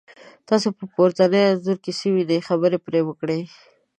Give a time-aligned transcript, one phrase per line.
[0.49, 3.41] تاسو په پورتني انځور کې څه وینی، خبرې پرې وکړئ؟